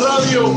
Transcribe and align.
Radio. 0.00 0.54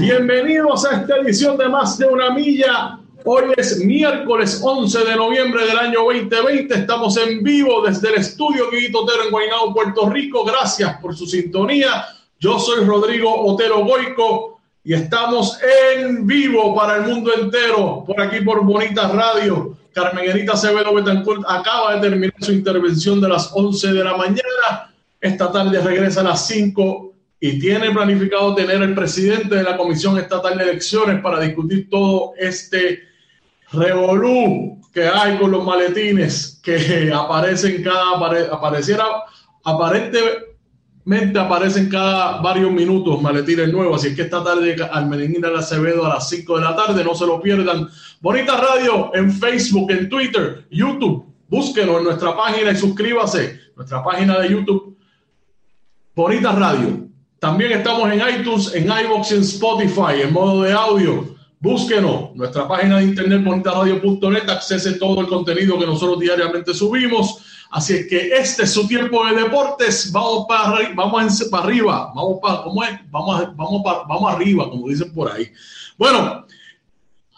Bienvenidos 0.00 0.84
a 0.84 0.96
esta 0.96 1.16
edición 1.18 1.56
de 1.56 1.68
Más 1.68 1.96
de 1.96 2.06
una 2.06 2.32
Milla. 2.32 2.98
Hoy 3.24 3.52
es 3.56 3.78
miércoles 3.84 4.60
11 4.64 5.04
de 5.04 5.14
noviembre 5.14 5.64
del 5.64 5.78
año 5.78 6.00
2020. 6.02 6.74
Estamos 6.74 7.16
en 7.18 7.40
vivo 7.44 7.82
desde 7.86 8.08
el 8.08 8.16
estudio 8.16 8.68
Guiguito 8.68 9.04
Otero 9.04 9.22
en 9.22 9.30
Guaynabo, 9.30 9.72
Puerto 9.72 10.10
Rico. 10.10 10.44
Gracias 10.44 10.98
por 11.00 11.14
su 11.16 11.24
sintonía. 11.24 12.04
Yo 12.40 12.58
soy 12.58 12.84
Rodrigo 12.84 13.32
Otero 13.46 13.84
Goico 13.84 14.58
y 14.82 14.94
estamos 14.94 15.58
en 16.02 16.26
vivo 16.26 16.74
para 16.74 16.96
el 16.96 17.02
mundo 17.02 17.32
entero 17.32 18.02
por 18.04 18.20
aquí 18.20 18.40
por 18.40 18.64
Bonita 18.64 19.06
Radio. 19.06 19.76
Carmen 19.94 20.28
Enita 20.28 20.54
Acevedo 20.54 20.92
Betancourt 20.94 21.44
acaba 21.46 21.94
de 21.94 22.00
terminar 22.00 22.34
su 22.40 22.50
intervención 22.50 23.20
de 23.20 23.28
las 23.28 23.52
11 23.54 23.92
de 23.92 24.02
la 24.02 24.16
mañana. 24.16 24.91
Esta 25.22 25.52
tarde 25.52 25.80
regresa 25.80 26.20
a 26.20 26.24
las 26.24 26.48
5 26.48 27.14
y 27.38 27.60
tiene 27.60 27.92
planificado 27.92 28.56
tener 28.56 28.82
el 28.82 28.92
presidente 28.92 29.54
de 29.54 29.62
la 29.62 29.76
Comisión 29.76 30.18
Estatal 30.18 30.58
de 30.58 30.64
Elecciones 30.64 31.22
para 31.22 31.38
discutir 31.38 31.88
todo 31.88 32.32
este 32.36 33.04
revolú 33.70 34.80
que 34.92 35.06
hay 35.06 35.38
con 35.38 35.52
los 35.52 35.64
maletines 35.64 36.60
que 36.60 37.12
aparecen 37.14 37.84
cada 37.84 38.16
apareciera 38.50 39.04
aparentemente 39.62 41.38
aparecen 41.38 41.88
cada 41.88 42.40
varios 42.40 42.72
minutos 42.72 43.22
maletines 43.22 43.72
nuevos, 43.72 44.04
así 44.04 44.16
que 44.16 44.22
esta 44.22 44.42
tarde 44.42 44.74
Almenina 44.90 45.50
de 45.50 45.58
Acevedo 45.58 46.04
a 46.04 46.14
las 46.14 46.28
5 46.28 46.58
de 46.58 46.64
la 46.64 46.74
tarde, 46.74 47.04
no 47.04 47.14
se 47.14 47.26
lo 47.26 47.40
pierdan. 47.40 47.88
Bonita 48.20 48.56
Radio 48.56 49.14
en 49.14 49.30
Facebook, 49.32 49.88
en 49.92 50.08
Twitter, 50.08 50.66
YouTube, 50.68 51.24
búsquenos 51.48 51.98
en 51.98 52.04
nuestra 52.04 52.36
página 52.36 52.72
y 52.72 52.76
suscríbase, 52.76 53.60
nuestra 53.76 54.02
página 54.02 54.40
de 54.40 54.50
YouTube, 54.50 54.91
Bonita 56.14 56.52
Radio. 56.52 57.08
También 57.38 57.72
estamos 57.72 58.12
en 58.12 58.20
iTunes, 58.20 58.74
en 58.74 58.84
iBox 58.84 59.32
en 59.32 59.40
Spotify, 59.40 60.22
en 60.22 60.32
modo 60.32 60.62
de 60.62 60.72
audio. 60.72 61.34
Búsquenos, 61.58 62.34
nuestra 62.34 62.68
página 62.68 62.98
de 62.98 63.04
internet 63.04 63.42
bonitaradio.net, 63.42 64.48
accese 64.48 64.94
todo 64.94 65.20
el 65.22 65.26
contenido 65.26 65.78
que 65.78 65.86
nosotros 65.86 66.20
diariamente 66.20 66.74
subimos 66.74 67.42
Así 67.72 67.94
es 67.94 68.06
que 68.06 68.28
este 68.34 68.64
es 68.64 68.72
su 68.74 68.86
tiempo 68.86 69.24
de 69.24 69.34
deportes. 69.34 70.12
Vamos 70.12 70.44
para, 70.46 70.92
vamos 70.94 71.48
para 71.50 71.64
arriba. 71.64 72.12
Vamos 72.14 72.38
para, 72.42 72.62
¿cómo 72.64 72.84
es? 72.84 72.90
Vamos, 73.10 73.56
vamos, 73.56 73.82
para, 73.82 74.00
vamos 74.00 74.34
arriba, 74.34 74.68
como 74.68 74.88
dicen 74.88 75.10
por 75.14 75.32
ahí. 75.32 75.50
Bueno, 75.96 76.44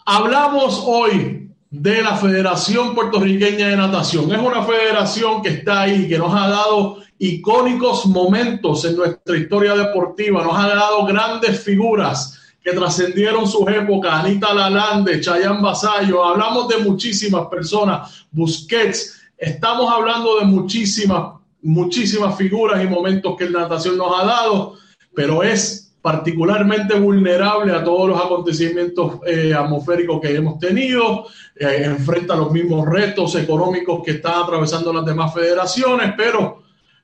hablamos 0.05 0.83
hoy 0.85 1.44
de 1.81 2.01
la 2.01 2.15
Federación 2.15 2.95
Puertorriqueña 2.95 3.67
de 3.67 3.75
Natación. 3.75 4.31
Es 4.31 4.39
una 4.39 4.63
federación 4.63 5.41
que 5.41 5.49
está 5.49 5.81
ahí, 5.81 6.07
que 6.07 6.17
nos 6.17 6.33
ha 6.33 6.47
dado 6.47 6.97
icónicos 7.19 8.05
momentos 8.05 8.85
en 8.85 8.95
nuestra 8.95 9.37
historia 9.37 9.75
deportiva, 9.75 10.43
nos 10.43 10.57
ha 10.57 10.67
dado 10.67 11.05
grandes 11.05 11.61
figuras 11.61 12.39
que 12.63 12.71
trascendieron 12.71 13.47
sus 13.47 13.67
épocas, 13.67 14.13
Anita 14.13 14.53
Lalande, 14.53 15.21
Chayan 15.21 15.61
Basayo, 15.61 16.23
hablamos 16.23 16.67
de 16.67 16.77
muchísimas 16.77 17.47
personas, 17.47 18.25
Busquets, 18.31 19.15
Estamos 19.37 19.91
hablando 19.91 20.39
de 20.39 20.45
muchísimas, 20.45 21.33
muchísimas 21.61 22.37
figuras 22.37 22.81
y 22.81 22.87
momentos 22.87 23.35
que 23.37 23.49
la 23.49 23.61
natación 23.61 23.97
nos 23.97 24.17
ha 24.17 24.25
dado, 24.25 24.77
pero 25.13 25.43
es 25.43 25.84
particularmente 26.05 26.99
vulnerable 26.99 27.73
a 27.73 27.83
todos 27.83 28.09
los 28.09 28.21
acontecimientos 28.23 29.21
eh, 29.25 29.55
atmosféricos 29.55 30.21
que 30.21 30.35
hemos 30.35 30.59
tenido, 30.59 31.25
eh, 31.55 31.81
enfrenta 31.83 32.35
los 32.35 32.51
mismos 32.51 32.87
retos 32.87 33.33
económicos 33.33 34.03
que 34.05 34.11
están 34.11 34.43
atravesando 34.43 34.93
las 34.93 35.03
demás 35.03 35.33
federaciones, 35.33 36.13
pero 36.15 36.61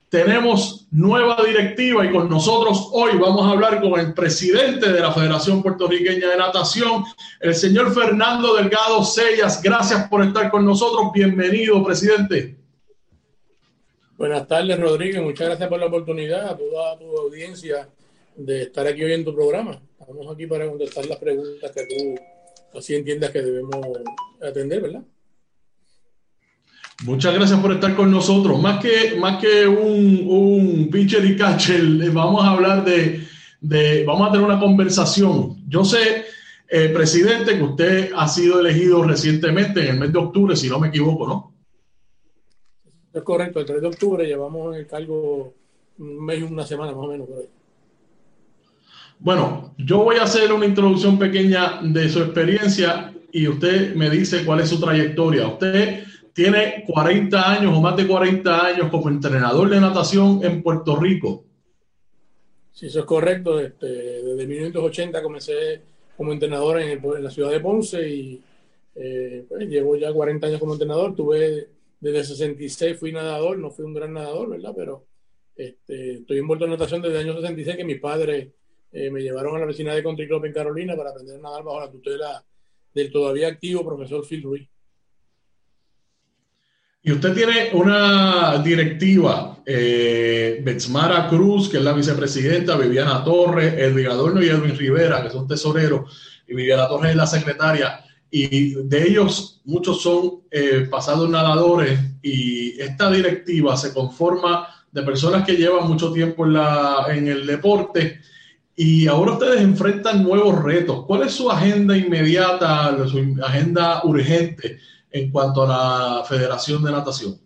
tenemos 0.08 0.86
nueva 0.92 1.36
directiva 1.44 2.06
y 2.06 2.12
con 2.12 2.28
nosotros 2.28 2.90
hoy 2.92 3.18
vamos 3.18 3.44
a 3.44 3.50
hablar 3.50 3.80
con 3.80 3.98
el 3.98 4.14
presidente 4.14 4.92
de 4.92 5.00
la 5.00 5.10
Federación 5.10 5.64
Puertorriqueña 5.64 6.28
de 6.28 6.36
Natación, 6.36 7.02
el 7.40 7.56
señor 7.56 7.92
Fernando 7.92 8.54
Delgado 8.54 9.02
Sellas. 9.02 9.60
Gracias 9.60 10.08
por 10.08 10.22
estar 10.22 10.48
con 10.48 10.64
nosotros. 10.64 11.10
Bienvenido, 11.12 11.82
presidente. 11.82 12.56
Buenas 14.16 14.46
tardes, 14.46 14.78
Rodríguez. 14.78 15.20
Muchas 15.20 15.48
gracias 15.48 15.68
por 15.68 15.80
la 15.80 15.86
oportunidad 15.86 16.50
a 16.50 16.56
toda 16.56 16.96
tu 17.00 17.18
audiencia 17.18 17.88
de 18.36 18.62
estar 18.62 18.86
aquí 18.86 19.02
hoy 19.02 19.12
en 19.12 19.24
tu 19.24 19.34
programa. 19.34 19.80
Estamos 19.98 20.32
aquí 20.32 20.46
para 20.46 20.68
contestar 20.68 21.06
las 21.06 21.18
preguntas 21.18 21.70
que 21.70 21.86
tú 21.86 22.78
así 22.78 22.94
entiendas 22.94 23.30
que 23.30 23.42
debemos 23.42 23.86
atender, 24.40 24.80
¿verdad? 24.80 25.02
Muchas 27.04 27.34
gracias 27.34 27.58
por 27.60 27.72
estar 27.72 27.96
con 27.96 28.10
nosotros. 28.10 28.60
Más 28.60 28.80
que, 28.80 29.16
más 29.18 29.40
que 29.40 29.66
un, 29.66 30.24
un 30.28 30.88
pitcher 30.90 31.24
y 31.24 31.36
catcher, 31.36 31.82
vamos 32.12 32.44
a 32.44 32.50
hablar 32.50 32.84
de, 32.84 33.26
de, 33.60 34.04
vamos 34.04 34.28
a 34.28 34.32
tener 34.32 34.46
una 34.46 34.60
conversación. 34.60 35.64
Yo 35.68 35.84
sé, 35.84 36.24
eh, 36.68 36.88
presidente, 36.88 37.56
que 37.56 37.62
usted 37.62 38.12
ha 38.14 38.28
sido 38.28 38.60
elegido 38.60 39.02
recientemente 39.02 39.80
en 39.80 39.88
el 39.88 40.00
mes 40.00 40.12
de 40.12 40.18
octubre, 40.18 40.56
si 40.56 40.68
no 40.68 40.78
me 40.78 40.88
equivoco, 40.88 41.26
¿no? 41.26 41.52
Es 43.12 43.22
correcto, 43.22 43.60
el 43.60 43.66
3 43.66 43.82
de 43.82 43.88
octubre 43.88 44.26
llevamos 44.26 44.74
en 44.74 44.80
el 44.80 44.86
cargo 44.86 45.52
un 45.98 46.24
mes 46.24 46.38
y 46.40 46.42
una 46.42 46.64
semana 46.64 46.92
más 46.92 47.04
o 47.04 47.08
menos 47.08 47.28
por 47.28 47.38
ahí. 47.38 47.48
Bueno, 49.24 49.72
yo 49.78 50.02
voy 50.02 50.16
a 50.16 50.24
hacer 50.24 50.52
una 50.52 50.66
introducción 50.66 51.16
pequeña 51.16 51.80
de 51.80 52.08
su 52.08 52.18
experiencia 52.18 53.14
y 53.30 53.46
usted 53.46 53.94
me 53.94 54.10
dice 54.10 54.44
cuál 54.44 54.58
es 54.58 54.68
su 54.68 54.80
trayectoria. 54.80 55.46
Usted 55.46 56.02
tiene 56.32 56.82
40 56.88 57.52
años 57.52 57.72
o 57.72 57.80
más 57.80 57.96
de 57.96 58.08
40 58.08 58.66
años 58.66 58.90
como 58.90 59.08
entrenador 59.08 59.70
de 59.70 59.80
natación 59.80 60.40
en 60.42 60.60
Puerto 60.60 60.96
Rico. 60.96 61.44
Sí, 62.72 62.86
eso 62.86 62.98
es 62.98 63.04
correcto. 63.04 63.60
Este, 63.60 63.86
desde 63.86 64.44
1980 64.44 65.22
comencé 65.22 65.82
como 66.16 66.32
entrenador 66.32 66.80
en, 66.80 67.00
la 67.22 67.30
ciudad 67.30 67.52
de 67.52 67.60
Ponce 67.60 68.08
y 68.08 68.42
eh, 68.96 69.44
pues, 69.48 69.68
llevo 69.68 69.94
ya 69.94 70.12
40 70.12 70.48
años 70.48 70.58
como 70.58 70.72
entrenador. 70.72 71.14
Tuve 71.14 71.68
desde 72.00 72.24
66 72.24 72.98
fui 72.98 73.12
nadador, 73.12 73.56
no 73.56 73.70
fui 73.70 73.84
un 73.84 73.94
gran 73.94 74.14
nadador, 74.14 74.50
¿verdad? 74.50 74.72
Pero 74.76 75.06
este, 75.54 76.14
estoy 76.14 76.38
envuelto 76.38 76.64
en 76.64 76.72
natación 76.72 77.00
desde 77.02 77.20
el 77.20 77.28
año 77.28 77.36
66 77.36 77.76
que 77.76 77.84
mis 77.84 78.00
padres 78.00 78.48
eh, 78.92 79.10
me 79.10 79.22
llevaron 79.22 79.56
a 79.56 79.60
la 79.60 79.66
vecina 79.66 79.94
de 79.94 80.02
Country 80.02 80.28
Club 80.28 80.44
en 80.44 80.52
Carolina 80.52 80.94
para 80.94 81.10
aprender 81.10 81.36
a 81.36 81.42
nadar 81.42 81.64
bajo 81.64 81.80
la 81.80 81.90
tutela 81.90 82.44
del 82.94 83.10
todavía 83.10 83.48
activo 83.48 83.84
profesor 83.84 84.24
Phil 84.26 84.42
Ruiz. 84.42 84.68
Y 87.04 87.10
usted 87.10 87.34
tiene 87.34 87.70
una 87.72 88.62
directiva, 88.62 89.60
eh, 89.66 90.60
Betsmara 90.62 91.26
Cruz, 91.28 91.68
que 91.68 91.78
es 91.78 91.82
la 91.82 91.94
vicepresidenta, 91.94 92.76
Viviana 92.76 93.24
Torres, 93.24 93.74
Edwin 93.76 94.06
Adorno 94.06 94.40
y 94.40 94.48
Edwin 94.48 94.76
Rivera, 94.76 95.20
que 95.20 95.30
son 95.30 95.48
tesoreros, 95.48 96.42
y 96.46 96.54
Viviana 96.54 96.86
Torres 96.86 97.10
es 97.10 97.16
la 97.16 97.26
secretaria. 97.26 98.04
Y 98.30 98.74
de 98.84 99.08
ellos, 99.08 99.62
muchos 99.64 100.00
son 100.00 100.42
eh, 100.48 100.86
pasados 100.88 101.28
nadadores, 101.28 101.98
y 102.22 102.80
esta 102.80 103.10
directiva 103.10 103.76
se 103.76 103.92
conforma 103.92 104.68
de 104.92 105.02
personas 105.02 105.44
que 105.44 105.56
llevan 105.56 105.88
mucho 105.88 106.12
tiempo 106.12 106.46
en, 106.46 106.52
la, 106.52 107.06
en 107.08 107.26
el 107.26 107.44
deporte. 107.44 108.20
Y 108.74 109.06
ahora 109.06 109.32
ustedes 109.32 109.60
enfrentan 109.60 110.22
nuevos 110.22 110.62
retos. 110.62 111.04
¿Cuál 111.06 111.22
es 111.22 111.32
su 111.32 111.50
agenda 111.50 111.96
inmediata, 111.96 112.96
su 113.06 113.36
agenda 113.42 114.02
urgente 114.04 114.78
en 115.10 115.30
cuanto 115.30 115.62
a 115.62 115.66
la 115.68 116.24
Federación 116.24 116.82
de 116.82 116.90
Natación? 116.90 117.38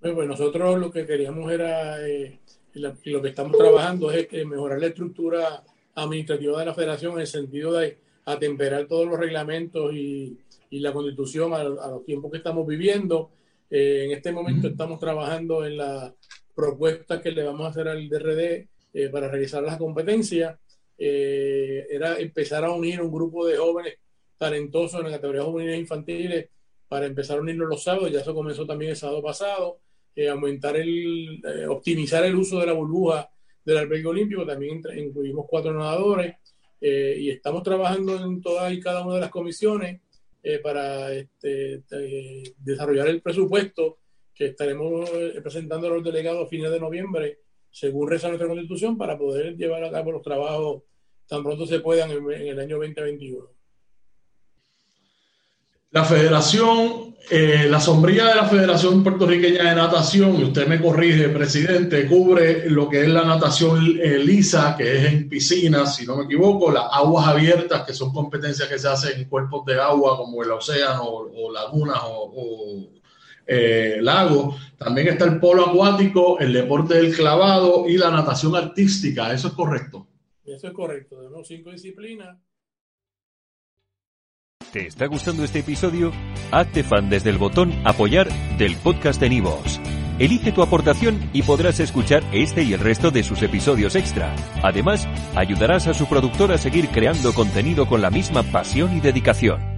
Pues, 0.00 0.28
nosotros 0.28 0.78
lo 0.78 0.90
que 0.90 1.04
queríamos 1.04 1.50
era, 1.52 2.06
eh, 2.06 2.40
y 2.74 3.10
lo 3.10 3.22
que 3.22 3.28
estamos 3.28 3.56
trabajando 3.56 4.10
es 4.10 4.28
mejorar 4.46 4.78
la 4.78 4.86
estructura 4.86 5.62
administrativa 5.94 6.58
de 6.58 6.66
la 6.66 6.74
federación 6.74 7.14
en 7.14 7.20
el 7.20 7.26
sentido 7.26 7.72
de 7.72 7.98
atemperar 8.24 8.86
todos 8.86 9.06
los 9.06 9.18
reglamentos 9.18 9.92
y, 9.94 10.38
la 10.70 10.92
constitución 10.92 11.54
a, 11.54 11.64
los 11.64 12.04
tiempos 12.04 12.30
que 12.30 12.36
estamos 12.36 12.66
viviendo. 12.66 13.30
Eh, 13.70 14.04
en 14.04 14.10
este 14.12 14.30
momento 14.30 14.68
estamos 14.68 15.00
trabajando 15.00 15.64
en 15.64 15.78
la 15.78 16.14
propuesta 16.54 17.22
que 17.22 17.30
le 17.30 17.44
vamos 17.44 17.66
a 17.66 17.70
hacer 17.70 17.88
al 17.88 18.08
DRD 18.08 18.68
eh, 18.96 19.08
para 19.10 19.28
realizar 19.28 19.62
las 19.62 19.76
competencias. 19.76 20.58
era 20.98 22.18
empezar 22.18 22.64
a 22.64 22.70
unir 22.70 23.02
un 23.02 23.12
grupo 23.12 23.46
de 23.46 23.56
jóvenes 23.56 23.94
talentosos 24.38 25.00
en 25.00 25.06
la 25.06 25.16
categoría 25.16 25.42
juveniles 25.42 25.80
infantiles 25.80 26.48
para 26.88 27.06
empezar 27.06 27.38
a 27.38 27.40
unirnos 27.40 27.68
los 27.68 27.82
sábados, 27.82 28.12
ya 28.12 28.20
eso 28.20 28.34
comenzó 28.34 28.66
también 28.66 28.92
el 28.92 28.96
sábado 28.96 29.22
pasado, 29.22 29.80
eh, 30.14 30.28
aumentar 30.28 30.76
el, 30.76 31.42
eh, 31.44 31.66
optimizar 31.66 32.24
el 32.24 32.36
uso 32.36 32.60
de 32.60 32.66
la 32.66 32.72
burbuja 32.72 33.28
del 33.64 33.78
albergue 33.78 34.06
olímpico, 34.06 34.46
también 34.46 34.80
incluimos 34.96 35.46
cuatro 35.48 35.72
nadadores 35.72 36.36
eh, 36.80 37.16
y 37.18 37.30
estamos 37.30 37.62
trabajando 37.62 38.16
en 38.24 38.40
todas 38.40 38.72
y 38.72 38.80
cada 38.80 39.04
una 39.04 39.16
de 39.16 39.20
las 39.22 39.30
comisiones 39.30 40.00
para 40.62 41.12
este, 41.12 41.82
desarrollar 42.58 43.08
el 43.08 43.20
presupuesto 43.20 43.98
que 44.32 44.46
estaremos 44.46 45.10
presentando 45.42 45.88
a 45.88 45.90
los 45.90 46.04
delegados 46.04 46.46
a 46.46 46.48
fines 46.48 46.70
de 46.70 46.78
noviembre, 46.78 47.38
según 47.76 48.08
reza 48.08 48.28
nuestra 48.28 48.48
constitución, 48.48 48.96
para 48.96 49.18
poder 49.18 49.54
llevar 49.54 49.84
a 49.84 49.90
cabo 49.90 50.10
los 50.10 50.22
trabajos 50.22 50.84
tan 51.28 51.42
pronto 51.42 51.66
se 51.66 51.80
puedan 51.80 52.10
en, 52.10 52.30
el 52.30 52.58
año 52.58 52.78
2021. 52.78 53.46
La 55.90 56.02
federación, 56.02 57.16
eh, 57.30 57.66
la 57.68 57.78
sombrilla 57.78 58.28
de 58.28 58.34
la 58.34 58.46
Federación 58.46 59.02
Puertorriqueña 59.02 59.68
de 59.68 59.74
Natación, 59.74 60.40
y 60.40 60.44
usted 60.44 60.66
me 60.66 60.80
corrige, 60.80 61.28
presidente, 61.28 62.06
cubre 62.06 62.70
lo 62.70 62.88
que 62.88 63.02
es 63.02 63.08
la 63.08 63.24
natación 63.24 63.98
eh, 64.02 64.20
lisa, 64.20 64.74
que 64.74 64.96
es 64.96 65.12
en 65.12 65.28
piscinas, 65.28 65.96
si 65.96 66.06
no 66.06 66.16
me 66.16 66.24
equivoco, 66.24 66.72
las 66.72 66.86
aguas 66.90 67.28
abiertas, 67.28 67.82
que 67.82 67.92
son 67.92 68.10
competencias 68.10 68.70
que 68.70 68.78
se 68.78 68.88
hacen 68.88 69.20
en 69.20 69.28
cuerpos 69.28 69.66
de 69.66 69.78
agua 69.78 70.16
como 70.16 70.42
el 70.42 70.50
océano 70.50 71.04
o, 71.04 71.52
lagunas 71.52 72.00
o, 72.04 72.88
eh, 73.46 73.98
lagos. 74.00 74.56
También 74.76 75.08
está 75.08 75.24
el 75.24 75.38
polo 75.38 75.68
acuático, 75.68 76.38
el 76.38 76.52
deporte 76.52 76.94
del 76.94 77.14
clavado 77.14 77.88
y 77.88 77.96
la 77.96 78.10
natación 78.10 78.56
artística. 78.56 79.32
¿Eso 79.32 79.48
es 79.48 79.54
correcto? 79.54 80.06
Eso 80.44 80.66
es 80.68 80.72
correcto. 80.72 81.16
Tenemos 81.16 81.46
cinco 81.46 81.70
disciplinas 81.70 82.36
¿Te 84.72 84.88
está 84.88 85.06
gustando 85.06 85.42
este 85.42 85.60
episodio? 85.60 86.12
Hazte 86.50 86.82
fan 86.82 87.08
desde 87.08 87.30
el 87.30 87.38
botón 87.38 87.72
Apoyar 87.86 88.28
del 88.58 88.76
podcast 88.76 89.20
de 89.20 89.30
Nivos. 89.30 89.80
Elige 90.18 90.52
tu 90.52 90.62
aportación 90.62 91.30
y 91.32 91.42
podrás 91.42 91.80
escuchar 91.80 92.22
este 92.32 92.62
y 92.62 92.72
el 92.72 92.80
resto 92.80 93.10
de 93.10 93.22
sus 93.22 93.42
episodios 93.42 93.96
extra. 93.96 94.34
Además, 94.62 95.06
ayudarás 95.34 95.86
a 95.86 95.94
su 95.94 96.06
productor 96.06 96.52
a 96.52 96.58
seguir 96.58 96.88
creando 96.88 97.32
contenido 97.32 97.86
con 97.86 98.02
la 98.02 98.10
misma 98.10 98.42
pasión 98.42 98.96
y 98.96 99.00
dedicación. 99.00 99.75